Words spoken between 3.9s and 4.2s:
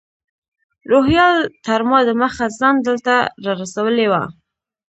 و.